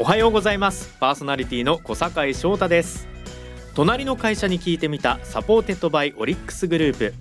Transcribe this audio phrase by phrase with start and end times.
[0.00, 0.94] おはようございます。
[1.00, 3.08] パーソナリティの小坂井翔太です。
[3.74, 7.14] 隣の会社に聞いてみた supported by オリックスグループ。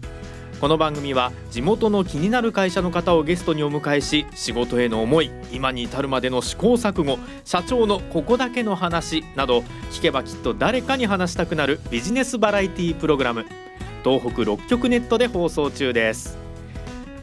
[0.61, 13.47] この番組は地元の気になる会社の方をゲストにお迎えし仕事への思い今に至るまでの試行錯誤社長のここだけの話など聞けばきっと誰かに話したくなるビジネスバラエティプログラム。
[14.03, 16.46] 東北6局ネットで放送中です。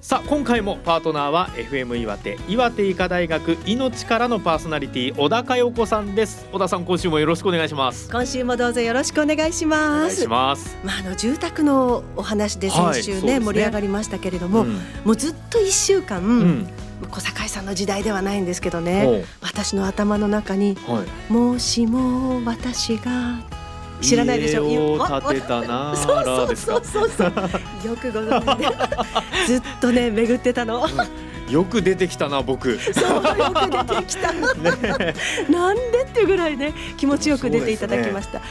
[0.04, 6.46] さあ今回もパートナーは FM 岩手岩手医科大学命からのパーソナリティ小田佳代子さんです。
[6.52, 8.10] 小田さん今週もよろしくお願いします。
[8.10, 10.20] 今週もどうぞよろしくお願いします。
[10.20, 10.76] します。
[10.84, 14.74] まああの住宅のお話で先週ねはいね、盛り上がりましたけれども、うん、
[15.06, 16.68] もうずっと一週間、うん。
[17.10, 23.40] 小坂井さんの時代ではないんですけどね私の頭の中に、はい、もしも私が
[24.04, 24.68] 知らないでしょ？
[24.68, 27.10] 家を建てたな そうそうそうそう。
[27.10, 27.28] そう
[27.88, 28.68] よくご存知で。
[29.46, 30.86] ずっとね巡ってたの、
[31.46, 32.78] うん、よく出てきたな僕。
[32.78, 34.40] そうよく出てきた、ね、
[35.50, 38.44] なんでっていうぐらいね気持ちよく出ていただきました、ね、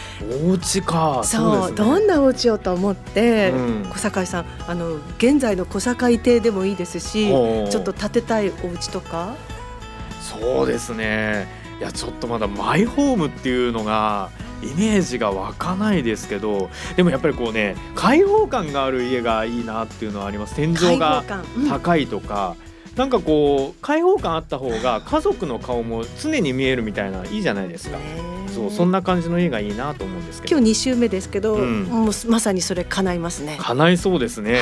[0.45, 1.21] お家か。
[1.23, 9.35] そう、ね、どんなお家をと思って、うん、小坂井さんあの現在の小坂井邸でもいいですしちょっと建てたいお家とか？
[10.21, 11.47] そうですね。
[11.79, 14.29] いやちょっとまだマイホームっていうのが
[14.63, 21.23] イメージが湧かないですけどでもやっぱりこうね開放感がある家がいいなっていうのはあります天井が
[21.69, 22.55] 高いとか。
[22.95, 27.97] なんかこう開放感あった方が家族の顔も常に見えるみたいないいじゃないですか。
[28.53, 30.55] そうそんな感じの家がいいなと思うんですけど。
[30.55, 33.57] 今日2週目ですけど、うん、もうまさにそれ叶いますね。
[33.59, 34.59] 叶いそうですね。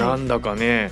[0.00, 0.90] なんだかね。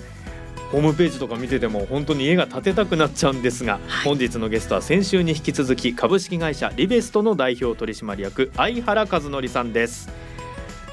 [0.76, 10.10] ホームページとか見てても本当に家が建てたくなっちゃうんですが、はい、本日のゲストは先週に引き続き株式会社リベストの代表取締役相原和則さんです。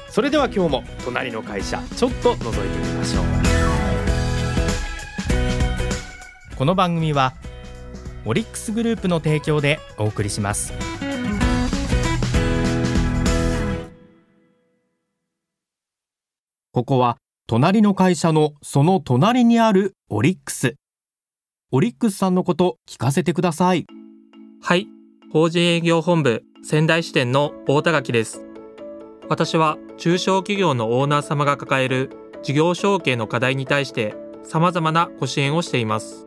[0.08, 3.24] それでは今日も隣の会社ちょっと覗いてみましょう。
[6.56, 7.34] この番組は
[8.24, 10.72] オリックスグループの提供でお送りします。
[16.72, 20.76] ここは隣の会社のその隣にあるオリックス。
[21.72, 23.84] オリックスさんのこと聞かせてください。
[24.62, 24.88] はい、
[25.30, 28.46] 法人営業本部仙台支店の大田垣です。
[29.28, 32.08] 私は中小企業のオーナー様が抱える
[32.42, 36.26] 事業承継の課題に対して様々なご支援をしています。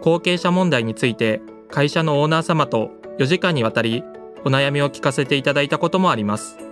[0.00, 1.40] 後継者問題について
[1.72, 4.04] 会社のオーナー様と4時間にわたり
[4.44, 6.63] お悩みを聞かせていただいたこともあります。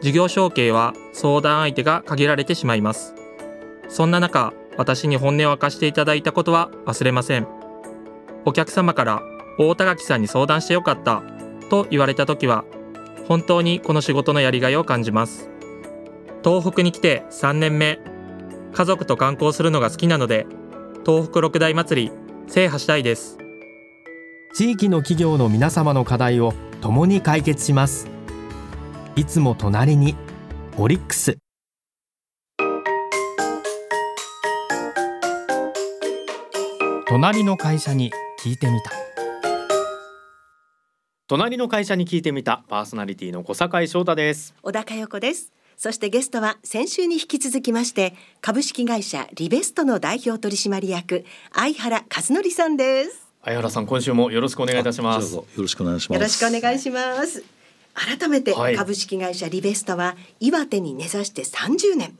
[0.00, 3.14] 事業承継は相談相手が限られてしまいます。
[3.88, 7.46] そんな中、私に本音を明かしていただいたことは忘れません。
[8.46, 9.22] お客様から
[9.58, 11.22] 大田垣さんに相談してよかった
[11.68, 12.64] と言われた時は、
[13.28, 15.50] 本当にこの仕事のやりがいを感じます。
[16.42, 17.98] 東北に来て3年目、
[18.72, 20.46] 家族と観光するのが好きなので、
[21.04, 22.12] 東北六大祭り
[22.48, 23.38] 制覇したいです。
[24.54, 28.09] 地域の企業の皆様の課題を共に解決します。
[29.16, 30.14] いつも隣に
[30.78, 31.36] オリックス。
[37.08, 38.92] 隣の会社に聞いてみた。
[41.26, 42.62] 隣の会社に聞いてみた。
[42.68, 44.54] パーソナリティの小坂井翔太です。
[44.62, 45.52] 小高代子です。
[45.76, 53.28] そしてゲストは先週に引き続きまして株式会社リベストの代表取締役相原和則さんです。
[53.42, 55.34] 相原さん今週もよろしくお願いいたします。
[55.34, 56.18] よろしくお願いします。
[56.18, 57.59] よろしくお願いします
[57.94, 62.16] 改めて株式会社リベストは岩手に根ざして30年。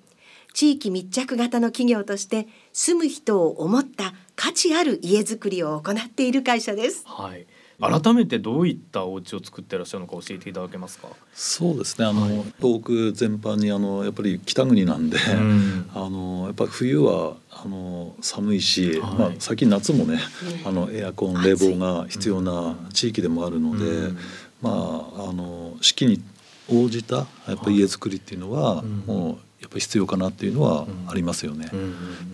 [0.53, 7.05] 地域密着型の企業として住む人を思った価値ある家づくりを行っている会社です。
[7.07, 7.47] はい。
[7.81, 11.09] 改めてどういったお家を作ってらっしゃるのか教えていただけますか？
[11.33, 12.05] そうですね。
[12.05, 20.21] あの、はい、東北全般にあのやっぱり北国なんで、うん、 あのやっぱ冬はあの寒いし、はい、まあ最近夏もね、
[20.67, 24.19] あのエアコン冷房が必要な地域でもあるので、うん、
[24.61, 24.71] ま
[25.17, 26.23] ああの四季に
[26.69, 31.71] 応じたやっぱ家づくりっていうのは、もうやっぱり必要かなっていうのはありますよね。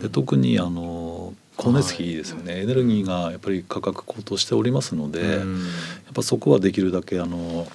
[0.00, 5.42] で特にあの光熱費ですよね、はい、エネルギーがやっぱり価格高騰しておりますので、やっ
[6.14, 7.66] ぱそこはできるだけあの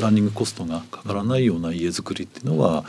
[0.00, 2.84] ランニングコストがかからないような家づくりっていうのは、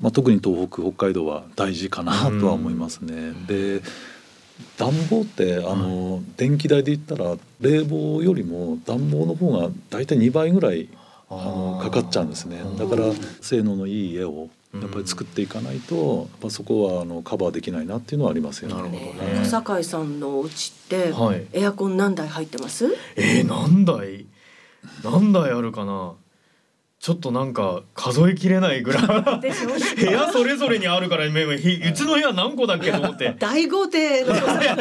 [0.00, 3.32] まあ、特に東北北海道は大事かなとは思いますね。
[3.46, 3.82] で
[4.76, 10.88] 暖房ってあの、はい、電気代で言ったら冷房よりも暖房の方が大体2倍ぐらい
[11.30, 18.74] あのかかっちゃうんですねだから性能のいい家をやっぱり作っていかないと、やっぱそこはあのカバーできないなっていうのはありますよね。
[18.74, 19.40] なるほどね。
[19.40, 22.86] 小坂井さんのお家って、はい、エアコン何台入ってます？
[23.16, 24.24] えー、何台？
[25.04, 26.14] 何台あるかな？
[27.02, 29.04] ちょっとなんか数えきれないぐらい。
[29.04, 31.34] 部屋それぞれにあるからうち
[32.04, 33.34] の部屋何個だっけと思って。
[33.40, 34.32] 大豪邸の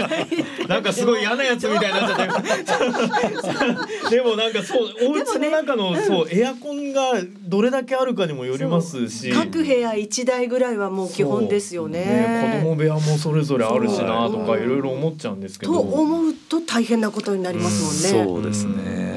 [0.70, 2.16] なんかすごい嫌なやつみたいになっ
[2.64, 4.10] ちゃって。
[4.18, 9.32] でもなんかそうお家の中の、ね、そうエアコンがどれだけあるかにもよりますし。
[9.32, 12.06] 各部屋一台ぐらいはもう基本ですよね。
[12.06, 15.74] ね子供部屋もそれぞれあるしなとかいろいろ思っちゃうんですけど。
[15.74, 18.26] と思うと大変なことになりますもんね。
[18.26, 19.16] そうですね。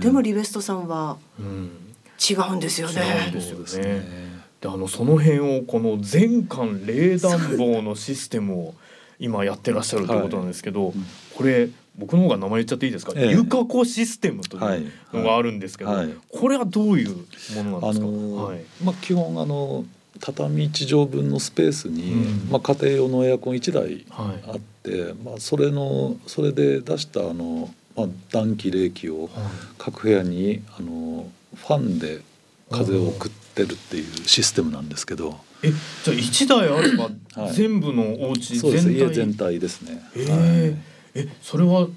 [0.00, 1.70] でもリベストさんは、うん
[2.18, 3.30] 違うんですよね。
[3.32, 4.28] ですよね。
[4.60, 8.74] であのその辺をこの全館冷暖房のシステムを
[9.20, 10.94] 今やってらっしゃるということなんですけど、はい、
[11.36, 16.06] これ僕の方が名前言っちゃっていいですか、ええ、ゆかこシステムというのがあるんですけど、はい。
[16.06, 19.84] はい、これはどういうものなんですか、あのー、まあ、基本あの
[20.20, 29.28] 畳1畳分のスペースに、うん、まあ、家庭用のエアコン1台あって、まあ、それのそれで出したあの、まあ、暖気冷気を
[29.76, 32.20] 各部屋にあのファンで
[32.70, 35.40] 風を送ってるっていうシステムなんですけど。
[35.60, 35.72] え
[36.04, 37.10] じゃあ一台あれば
[37.52, 40.00] 全部のお家全体、家全体ですね。
[40.14, 40.76] えー、はい、
[41.14, 41.88] えそれは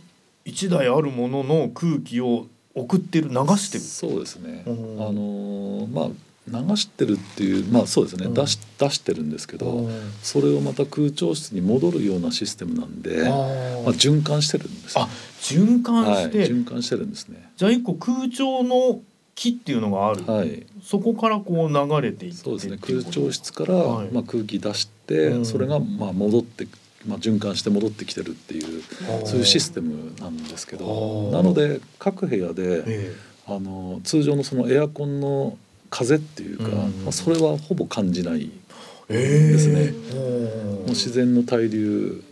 [0.46, 4.64] 一台あるものの空気を送ってる流してるそうですね。
[4.66, 6.10] あのまあ
[6.48, 9.88] 流してるっていうまあそうですね、出し出してるんですけど
[10.24, 15.08] それをまた空調室に戻るようなシステムなんでまあ、循環してるんです、ね、あ
[15.42, 17.52] 循環して、はい、循環してるんですね。
[17.58, 19.02] じゃあ一個空調の
[19.36, 22.78] 木っていうのがある、はい、そこからこう流れていってそうですね。
[22.78, 26.68] 空調室から、はい、まあ、空気出して、うん、それがまあ戻って
[27.08, 28.84] まあ、循環して戻ってきてるっていう
[29.26, 33.16] そういうシステムなんですけどなので各部屋で、
[33.48, 35.58] あの通常のそのエアコンの
[35.92, 38.50] 風っていうか、うん、まあ、それはほぼ感じない。
[39.08, 39.92] ですね。
[39.92, 42.24] もう自然の対流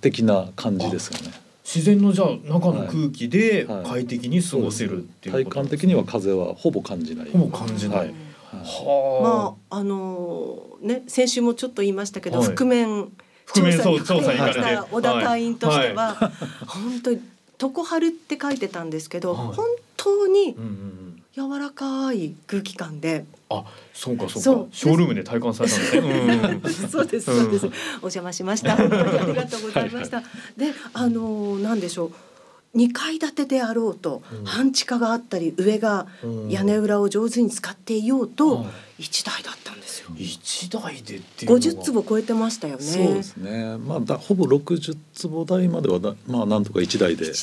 [0.00, 1.34] 的な感じですよね。
[1.64, 7.30] 自然のじゃあ中の空気で快適に過ごせるっていう、はいはい、体感的には風はほぼ感じない。
[7.30, 7.98] ほぼ感じない。
[7.98, 8.08] はい、
[8.52, 13.10] はあ、まああのー、ね先週もちょっと言いましたけど、覆面
[13.46, 16.14] 覆面調査に行かれた小田隊員としては、
[16.66, 17.20] 本当に
[17.58, 19.66] 常春って書いてたんですけど、本
[19.96, 20.56] 当に
[21.34, 23.24] 柔らかい空気感で。
[23.48, 23.64] あ、
[23.94, 24.70] そうかそうか。
[24.72, 26.88] ショールームで体感されたんですね。
[26.90, 27.66] そうですそうです。
[27.66, 27.70] お
[28.02, 28.76] 邪魔しました。
[28.78, 28.88] あり
[29.34, 30.20] がとうございました。
[30.56, 32.12] で、あのなんでしょう。
[32.76, 36.06] 2階建てであろうと、半地下があったり上が
[36.48, 38.64] 屋根裏を上手に使っていようと
[38.98, 40.08] 1台だったんですよ。
[40.16, 42.82] 1台でっていう50坪超えてましたよね。
[42.82, 43.76] そうですね。
[43.76, 47.34] まあだほぼ60坪台まではだまあなんとか1台で、はい、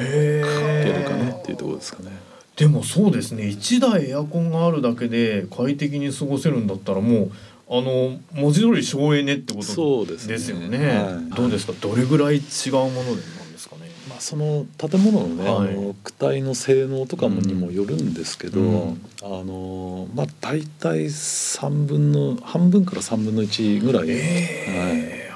[0.00, 0.40] へ
[0.82, 2.10] いけるかなっていうところですかね。
[2.58, 7.30] でもそうですね1台エアコンがあるだけで快適に過ごせるんだったらもう
[7.70, 10.68] あの文字通り省エネってことですよね。
[10.78, 11.74] ねはい、どうですか？
[11.80, 13.16] どれぐらい違うものなん
[13.52, 13.82] ですかね？
[14.08, 25.30] まあその建物のね、はい、あの躯体の性能とかもにもよるんですけど、うん、あのまあ大体三分の半分から三分の一ぐらい、え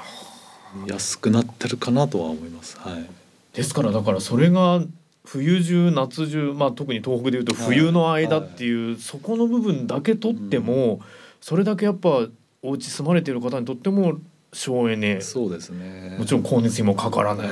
[0.75, 2.77] ー、はい、安くなってるかなとは思います。
[2.79, 3.09] はい。
[3.53, 4.81] ですからだからそれが
[5.25, 8.91] 冬中夏中、まあ、特に東北でいうと冬の間っていう、はい。
[8.91, 10.99] はい、そこの部分だけ取っても、うん、
[11.41, 12.27] それだけやっぱ
[12.61, 14.19] お家住まれている方にとっても
[14.51, 15.21] 省エネ。
[15.21, 16.15] そうですね。
[16.19, 17.47] もちろん光熱費もかからない、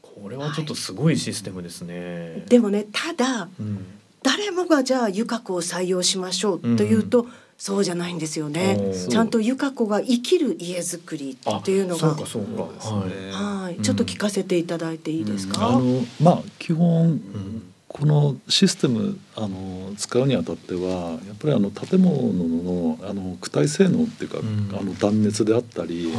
[0.00, 2.32] これはちょっとすごいシステムですね。
[2.32, 3.84] はい、でもねただ、うん、
[4.22, 7.30] 誰もがじゃあ湯加を採用しましょうというと、うん
[7.62, 8.78] そうじゃないんですよね。
[9.10, 15.68] ちゃんと由香子が生きる家づくりっていうのが、はい、ちょっと聞かせていただいていいですか？
[15.68, 26.10] うん、あのまあ基本、うん、このシステムあの使うにあたってはやっぱりあの建物のあの躯体性能っていうか、うん、あの断熱であったり。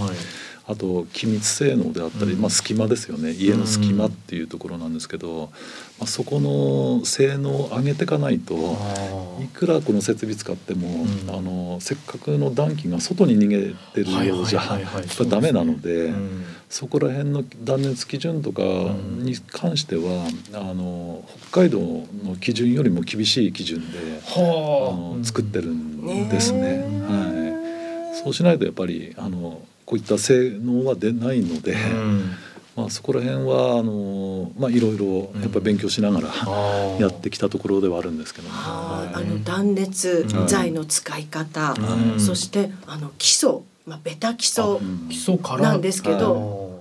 [0.66, 3.32] はいあと気密性能であったり、まあ、隙間ですよね。
[3.32, 5.50] 家の隙間っていうところなんですけど、
[6.00, 8.78] まあ、そこの性能を上げていかないと
[9.42, 14.62] いくらこの設備使っても、あのせっかくの暖気が外に逃げてるようじゃ
[15.28, 16.14] ダメなので。
[16.72, 24.40] そこら辺の断熱基準とかに関しては、あの北海道の基準よりも厳しい基準で、あ。
[24.40, 26.86] の作ってるんですね。
[27.10, 29.62] はい、そうしないとやっぱりあの
[29.92, 32.32] こういった性能は出ないので、うん、
[32.78, 36.30] まあ、そこら辺はあの、まあ、いろいろやっぱ勉強しながら
[36.98, 38.54] やってきたところではあるんですけどね。
[38.56, 41.76] あの断熱材の使い方、
[42.14, 43.50] うん、そしてあの基礎、
[43.86, 44.64] まあ、ベタ基礎
[45.60, 46.72] なんですけど。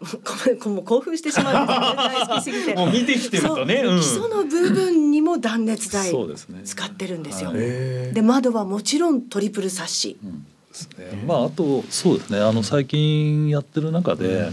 [0.00, 2.74] ごめん興奮してしまうんです大好きすぎて。
[2.78, 6.12] もう見てきてるとね、うん、基礎の部分にも断熱材
[6.64, 7.52] 使ってるんですよ。
[7.52, 10.16] で、ね、窓はもちろんトリプルサッシ。
[10.24, 11.22] うんですね。
[11.26, 12.40] まああとそうですね。
[12.40, 14.50] あの最近やってる中で、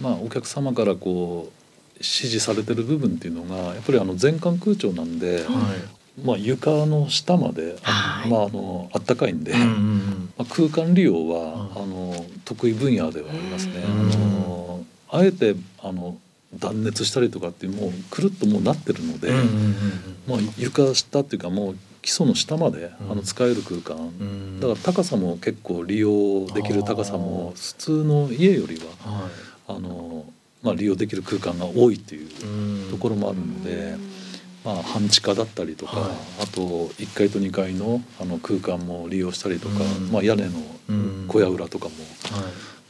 [0.00, 1.56] まあお客様からこう
[1.96, 5.44] 指示されてる部分っていうのがやっぱりあの全館空調なんで、
[6.22, 9.64] まあ、床の下まであ,、まあ、あのあったかいんで、ま
[10.38, 13.82] あ、空間利用は、あの得意分野ではありますね。
[13.84, 16.18] あのあえてあの
[16.54, 19.30] 断熱したりとかってもうくるっともうなってるので、
[20.26, 29.28] まあ、床下っていうかもう基礎の下まで、あの使える空間、だから高さも結構利用できる高さも普通の家よりは、
[29.66, 30.24] あの
[30.62, 34.16] まあ、利用できる空間が多いっていうところもあるので。
[34.64, 36.10] まあ、半地下だったりとか、はい、
[36.42, 39.74] あと1階と2階のあの空間も利用したりとか、
[40.10, 40.50] まあ、屋根の
[41.28, 41.92] 小屋裏とかも、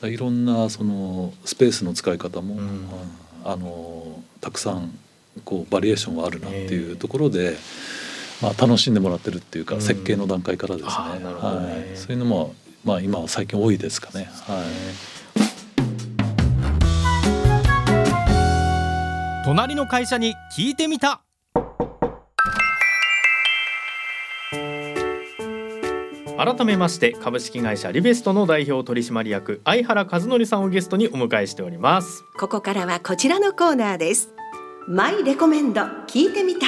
[0.00, 2.58] はい、いろんなそのスペースの使い方も、
[3.44, 4.98] あのたくさん
[5.44, 7.58] こうバリエーションはあるなっていうところで、
[8.42, 14.28] まあ、楽しんでもらってるっていうか、設計の段階からですね,、はい、そういうのも、まあ、今最近多いですかね。
[14.46, 15.16] はい。
[19.44, 21.22] 隣の会社に聞いてみた。
[26.36, 32.24] 改めまして株式会社リベストの代表取締役相原和則さんをゲストにお迎えしております。
[32.38, 34.34] ここからはこちらのコーナーです。
[34.86, 36.66] マイレコメンド聞いてみた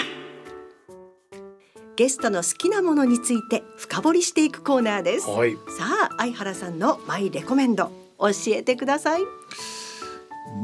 [1.99, 7.91] ゲストの好きなものについて深掘りしていくコーナーです、はい、さあ相原さんのマイレコメンド
[8.21, 9.23] 教えてください。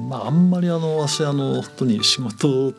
[0.08, 2.76] まああんまりあの私あの本当に仕事と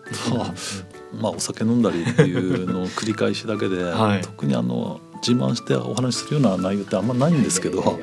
[1.19, 7.99] まあお酒飲んだりっていうのを繰り返しだけで、 はい、特にあの自慢してお話しするような内容ってあんまないんですけど、はい、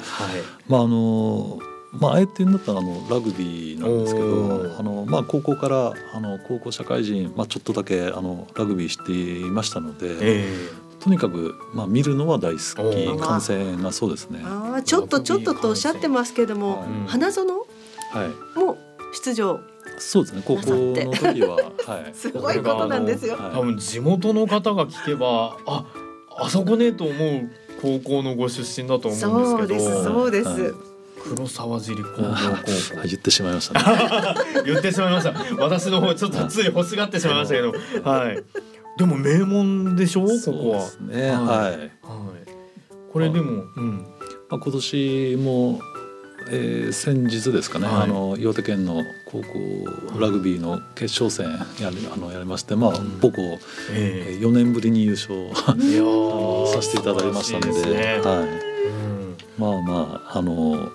[0.69, 1.61] まああの
[1.93, 12.59] まあ、あえて言うんだったらあのラグビーなんですけどあの、まあ、高校からあの高校社会人、まあ、ちょっとだけあのラグビーしていましたので、えー、とにかく、まあ、見るのは大好
[12.91, 14.41] き観戦がそうですね。
[14.43, 17.65] あちょっとちょっととおっしゃってますけども、はい、花園、は
[18.57, 18.79] い、も
[19.13, 19.61] 出場
[19.99, 23.37] そうですね高校の時は、はい、 すごいことなんですよ。
[23.37, 25.85] 多分地元の方が聞けばあ
[26.39, 27.51] あそこねと思う
[27.83, 29.81] 高校のご出身だと思うんですけど。
[29.81, 30.92] そうですそうです、
[31.23, 33.03] 黒沢尻工業高校。
[33.07, 34.35] 言ってしまいました、ね、
[34.67, 35.35] 言ってしまいました。
[35.59, 37.73] 私の方ちょっとつい欲しがってしまいましたけど。
[38.09, 38.43] はい。
[38.99, 40.27] でも名門でしょ？
[40.27, 40.91] ここは。
[41.01, 41.31] ね。
[41.31, 41.91] はい、はい、
[43.13, 44.07] これでも、うん。
[44.51, 45.81] まあ、今年も
[46.51, 49.01] えー、先日ですかね、はい、あの岩手県の
[49.31, 51.47] 高校ラグビーの決勝戦
[51.81, 53.59] やりあのやりまして、まあ、うん、母校、
[53.93, 55.55] えー、4年ぶりに優勝。
[55.55, 60.91] させていただきましたので、ね、はい、まあまああの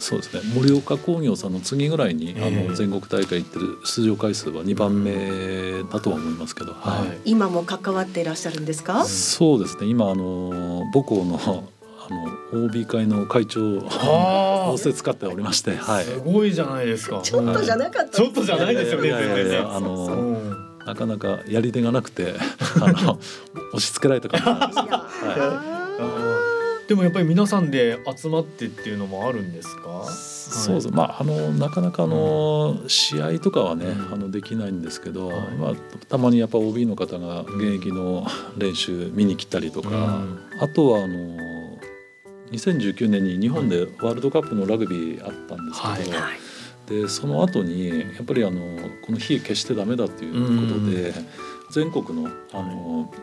[0.00, 0.40] そうですね。
[0.54, 9.04] 盛岡工業さんの次ぐらいに、あの全国大会行ってる出場回数は2番目だとは思いますけど、はい、今も関わっていらっしゃるんですか？
[9.04, 9.86] そうですね。
[9.86, 12.12] 今あの母校のあ
[12.56, 13.88] の OB 会の会長を
[14.72, 17.20] 仰せ使っておりまして、はい、すごいじゃないですか。
[17.22, 19.10] ちょっとじゃなかった、ちょっとじゃないですよね。
[19.10, 22.34] 全然あのなかなかやり手がなくて
[22.80, 23.18] あの
[23.74, 25.46] 押し付けられた感じなんですけど。
[25.46, 25.69] はい、
[26.90, 30.04] でもやっぱり皆さんで集まってっていうのもあるんですか？
[30.10, 35.74] そうです、まああのなかなかあの、うん、試合とかはね、うん、あのできないんですけど、はい、まあ
[36.08, 38.26] たまにやっぱ OB の方が現役の
[38.58, 41.16] 練習見に来たりとか、うん、あとはあの
[42.50, 48.60] 2019年に日本でワールドカップのラグビーあったんですけど、はい、でその後にやっぱりあの
[49.06, 51.14] この火消してダメだっていうことで、
[51.70, 53.14] 全国のあの、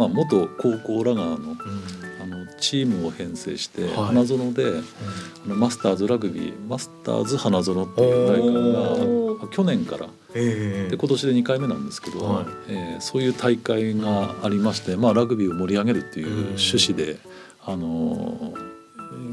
[0.00, 1.56] まあ、元高校ラガーの,、
[2.22, 4.64] あのチームを編成して、花園で、
[5.44, 10.08] あのマスターズラグビーマスターズ花園っていう大会が去年から。
[10.32, 17.18] で今年で2回目なんですけど、はい、えー、そういう大会がありまして、まあ、ラグビーを盛り上げるっていう趣旨で、
[17.66, 18.54] あの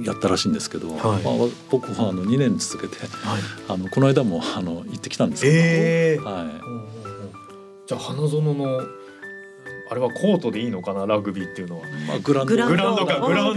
[0.03, 8.81] やったらしいんですけど、はい、まあ、僕はあの2年続けて、はい、あのこの間もあの行ってきたんですけど、えー、はい、じゃあ花園の
[9.89, 12.56] あれはコートでいいのかなラグビーっていうのは、まあ、グランド。
[12.56, 13.06] グランド。
[13.06, 13.53] かグランド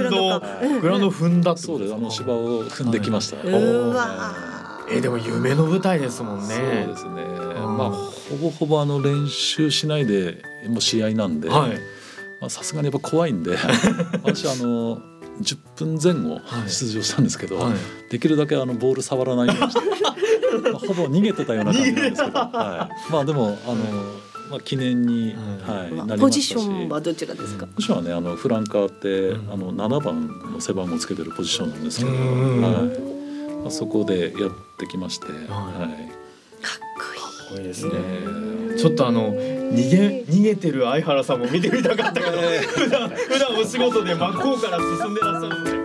[0.81, 1.11] グランド。
[1.11, 4.51] 踏んだそうですあの芝を踏んできました、はい、うわ
[4.93, 6.55] えー、でも夢の舞台ですもんね。
[6.55, 6.61] そう
[6.95, 7.23] ですね。
[7.25, 11.71] まあほぼほぼあの練習しないでもう試合なんで、はい。
[12.41, 13.57] まあさすがにやっぱ怖いんで。
[14.25, 15.01] 私あの
[15.41, 17.65] 10分前後出場したんですけど、はい。
[17.67, 17.77] はい、
[18.11, 19.81] できるだけあのボール触らないようにして。
[20.51, 23.77] まあ、ほぼ逃げてたような感じなんですけど、はい、まあでもあの、
[24.51, 27.67] まあ、記念に、はい、ポジションはどちらですか？
[27.67, 32.21] ポジションはねあのフランカーって、あの7番の背番号をつけてるポジションなんですけど、はい。
[33.61, 36.79] まあ、そこでやってきまして、はい、かっ
[37.51, 37.63] こいい。
[37.63, 37.93] ですね。
[38.79, 45.80] ちょっとあの逃げ逃げてる相原さんも見てみたかったけど、普段普段お仕事で真っ向から進んでらっしゃるんで。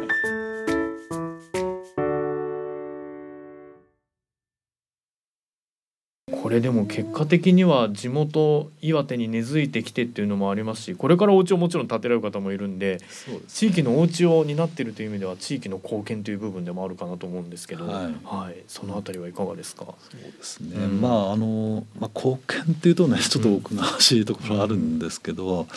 [6.55, 12.99] れでも結果的には地元岩手に根付いてきてっていうのもありますしこれからお家をもちろん建てられる方もいるんで
[13.47, 19.85] 地域のお家を担っているという意味では地域の貢献という部分でもあるかなと思うんですけど、はい、はい、そのあたりはいかがですか？
[19.85, 25.67] そうですね、うん、まああの、まあ、貢献っていうとねちょっと奥なしいところあるんですけど、うん、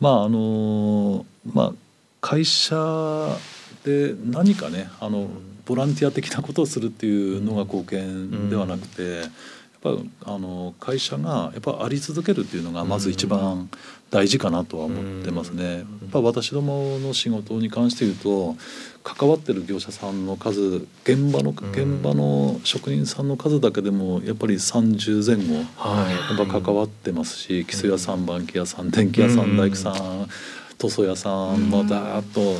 [0.00, 1.72] まああのまあ
[2.20, 3.36] 会社
[3.84, 5.28] で何かねあの、
[5.64, 9.22] ボランティア的なことをするっていうのが貢献ではなくて、
[9.84, 13.70] やっぱあの会社がやっぱあり続けるっていうのがまず一番
[14.10, 15.78] 大事かなとは思ってますね。
[15.78, 18.56] やっぱ私どもの仕事に関して言うと
[19.04, 25.64] 関わってる業者さんの数現場の現場の職人さんの数だけでもやっぱり30前後や
[26.34, 30.28] っぱ関わってますし基礎屋さん板木屋さん電気屋さん大工さん
[30.78, 31.70] 塗装屋さん。
[31.70, 32.56] もだーっと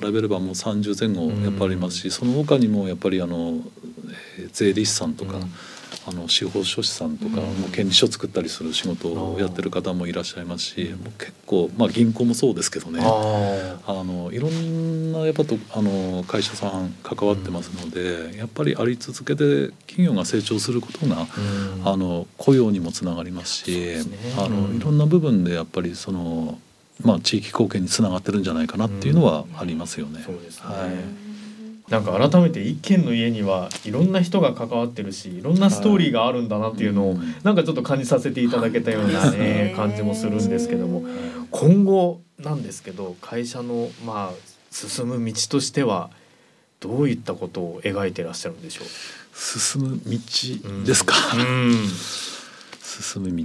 [0.00, 3.60] 並べればもう30前後やっぱりありますしその他にもやっぱりあの
[4.52, 5.36] 税理士さんとか。
[6.06, 13.00] あの司法書士さんとか、もう権利書作ったりする仕事をやってる方もいらっしゃいますし、もう結構、まあ、銀行もそうですけどね。
[13.00, 13.06] あ
[14.04, 21.26] のいろんなやっぱとあの会社さん関わってますので、やっぱりあり続けて企業が成長することが、
[21.84, 23.94] あの雇用にもつながりますし
[24.38, 26.58] あのいろんな部分でやっぱりその
[27.04, 30.22] まあ、地域貢献につながってるんじゃないかなっていうのはありますよね。
[30.24, 31.21] そうですね、はい
[31.92, 41.04] なんか改めて一軒の家にはいろんな人が関わってるしいろんなストーリーがあるんだなっていうのをなんかちょっと感じさせていただけたようなね感じもするんですけども。
[41.50, 44.34] 今後なんですけど会社のまあ
[44.70, 46.08] 進む道としては
[46.80, 48.86] どういったことを描いてらっしゃるんでしょう？
[49.38, 51.74] 進む道ですか、うん、
[52.80, 53.44] 進む道。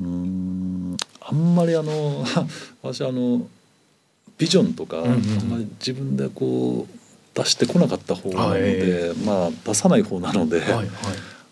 [0.00, 0.96] うん。
[1.20, 2.24] あんまりあの
[2.82, 3.48] 私あの
[4.38, 6.98] ビジョンとか、うんうん、あんまり自分でこう
[7.34, 10.88] 出してこなかった方なので、はい、まあ出さない方なので、はいはい、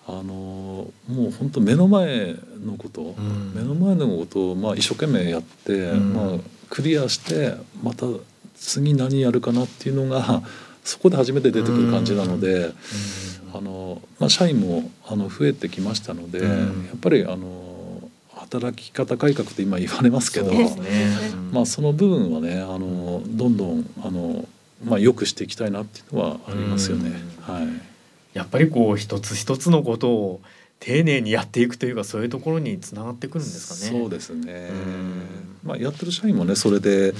[0.09, 6.39] あのもう本当目の前のこと、うん、目の前のことをまあ一生懸命やって、うん、まあ
[6.71, 8.07] クリアしてまた
[8.55, 10.43] 次何やるかなっていうのが
[10.85, 12.73] そこで初めて出てくる感じなので、うん、
[13.55, 17.71] あのまあ社員もあの増えてきましたので、やっぱりあの。
[18.53, 20.69] 働き方改革って今言われますけど、ね、
[21.53, 24.45] まあその部分はねあのどんどんあの
[24.85, 27.13] まあ、よくしていきたいなっていうのはありますよね。
[27.41, 27.69] はい、
[28.35, 30.41] やっぱりこう一つ一つのことを
[30.81, 34.01] 丁寧にやっていくというかそういうところにつながってくるんですかね。
[34.01, 34.71] そうですね。
[35.65, 37.15] まあやってる社員もねそれで、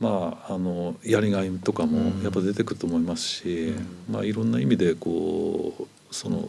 [0.00, 3.74] まああのやりがいとかもやっぱ出てくると思いますし、
[4.10, 6.48] まあいろんな意味でこうその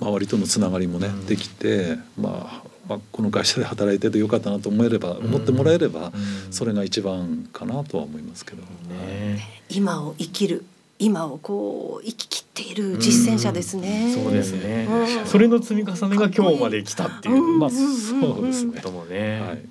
[0.00, 6.12] 周りとのつながりもね、できて、まあまあ、この会社で働いててよかったなと思えれば、思ってもらえれば、
[6.50, 10.64] それが一番かなとは思いますけど、ね、今を生きる
[10.98, 14.14] 今をこう生き切っている実践者ですね。
[14.16, 14.88] うそうですね、
[15.24, 18.80] それの積み重ねが今日まで来たっていう、まあそうですね。
[18.80, 19.62] ともね、はい、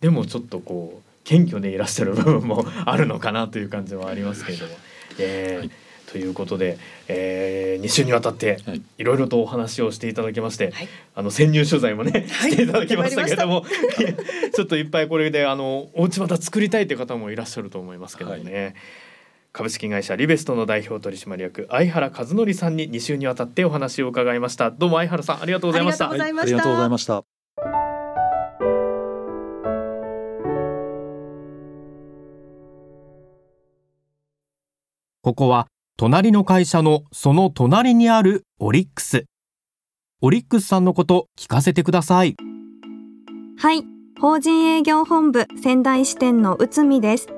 [0.00, 4.72] でもちょっとこう謙虚でいらっしゃる部分もあるのかなという感じはありますけれども。
[5.18, 5.70] えー、はい
[6.16, 8.56] ということで、えー、2週にわたって
[8.96, 9.04] い。
[9.04, 13.66] ろいろとお話をしていただきまして、はい、あの潜入取材もね、はい、していただきましたけれども
[14.54, 18.64] ちょっといっぱいこれであのお家また作りたいという方もいらっしゃると思いますけどもね。
[18.64, 18.74] はい。
[19.52, 24.70] 株式会社リベストの代表取締役相原和則さんに2週にわたってお話を伺いました。
[24.70, 26.10] どうも相原さんありがとうございました。
[26.10, 27.24] ありがとうございました。
[35.22, 35.66] ここは
[35.98, 39.24] 隣の会社のその隣にあるオリックス。
[40.20, 42.36] オリックスさんのこと聞かせてください。
[43.56, 43.82] はい、
[44.20, 47.28] 法人営業本部仙台支店の内海です。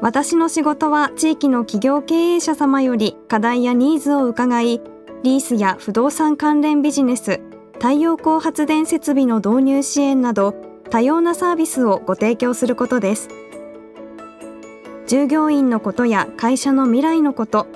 [0.00, 4.80] 私の仕事は地域の企業経営者様より課題やニーズを伺い、
[5.24, 7.40] リースや不動産関連ビジネス、
[7.74, 10.54] 太陽光発電設備の導入支援など
[10.88, 13.28] 多様なサービスをご提供することです。
[15.08, 17.66] 従業員のことや会社の未来のこと、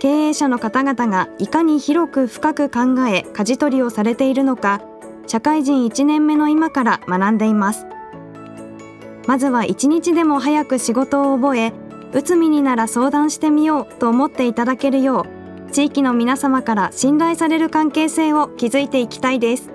[0.00, 4.80] 経営者の方々がいかに広く深く考え舵取りをされているのか
[5.26, 7.86] 社会人1年目の今から学んでいます。
[9.28, 11.72] まずは一日でも早く仕事を覚え
[12.14, 15.26] うつみになら相談してみようと思っていただけるよ
[15.68, 19.70] う地域の皆様から信頼される関係性を築いていきたいです。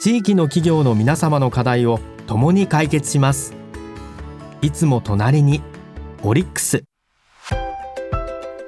[0.00, 3.54] 地域の企業の皆様の課題を共に解決します。
[4.60, 5.62] いつも隣に
[6.22, 6.84] オリックス。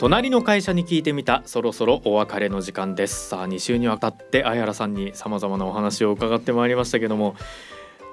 [0.00, 3.28] 隣の会社に聞いてみたそろそろお別れの時間です。
[3.28, 7.36] さあ2週にわたって相原さんに様々なお話を伺ってまいりましたけども。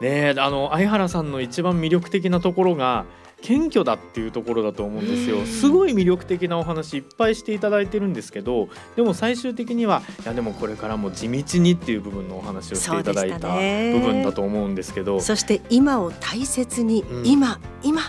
[0.02, 3.06] ねあの相原さんの一番魅力的なところが
[3.42, 5.46] 謙虚だっていうところだと思うんですよ。
[5.46, 15.22] すごい魅力的なお話いっぱいしていただいてるんですけどでも最終的にはいやでもこれからも地道にっていう部分のお話をしていただいた部分だと思うんですけど。
[15.22, 18.08] そして今を大切に、うん、今今ね、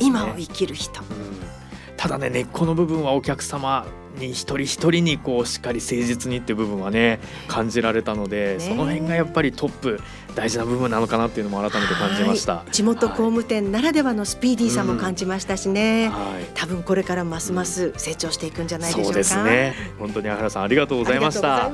[0.00, 1.59] 今を生きる人、うん、
[2.00, 3.86] ただね根っこの部分はお客様
[4.18, 10.00] に一人一人にこうしっかり誠実にっていう部分はね感じられたので、その辺がやっぱりトップ
[10.34, 19.74] 大事な部分なのかなっていうのも改めて感じました、地元工務店ならではのスピーディーさも感じましたしね、うんはい、多分これからますます成長していくんじゃないでしょうか、そうですね。
[19.98, 21.70] 本当に原さんありがとうございました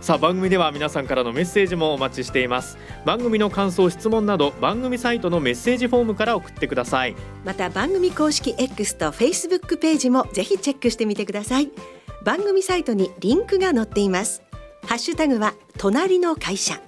[0.00, 2.78] さあ番組では皆さんからのメッセージもお待ちしています。
[3.04, 7.14] 番組の感想質問など番組サイトのメッセージフォームから送ってください。
[7.44, 11.70] また番組公式 X と Facebook ページもぜひチェックしてみてください。
[12.24, 14.42] 番組サイトにリンクが載っています。
[14.86, 16.80] ハッシュタグは隣の会社。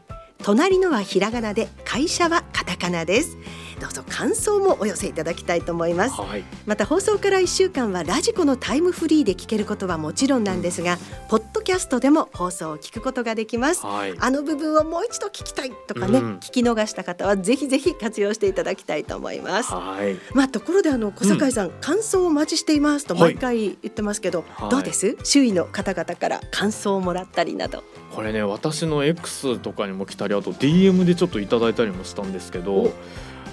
[0.43, 3.37] 隣のはひらがなで会社はカタカナです。
[3.83, 10.99] どうぞ感想もお寄せいただきたいと思います、はい、また放送から1週間はラジコのタイムフリーで聞けることはもちろんなんですが、
[11.29, 25.17] ポッドキャストでも放送を聞くことができます、はい、あの部分をもう一度聞きたいとかね、うん、聞き逃した方はぜひぜひ活用していただきたいと思います、はい、まあところであの小坂井さん、うん、感想をお待ちしていますと毎回言ってますけど、どうです？
[25.23, 27.85] 周囲の方々から感想をもらったりなど。
[28.13, 32.93] これね私の X とかにも来たりあと DM でちょっといただいたりもしたんですけど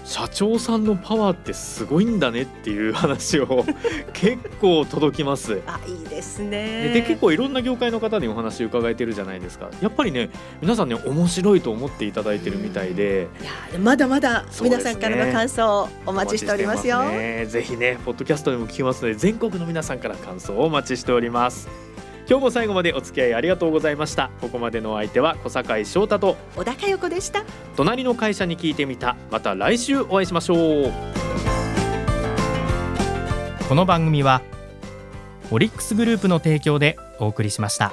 [0.10, 3.64] 社長さんのパワーってすごいんだねっていう話を
[4.12, 5.62] 結構届きます。
[5.68, 10.32] あいいですねで結構いろんな業界の方にお話伺えてるじゃないですかやっぱりね
[10.64, 17.04] 皆さんね面白いと思っていただいてるみたいで、いやまだまだ皆さんからの感想お待ちしておりますよ。
[17.04, 21.89] すね、ぜひねポッドキャストでも聞きますので全国の皆さんから感想をお待ちしております。
[22.30, 24.30] 今日も最後までお付き合いありがとうございました。
[24.40, 27.44] ここまでの相手は小坂井翔太と小高代子でした。
[27.76, 29.18] 隣の会社に聞いてみた。
[29.32, 30.94] また来週お会いしましょう。
[33.68, 34.44] この番組は
[35.50, 37.92] オリックスグループの提供でお送りしました。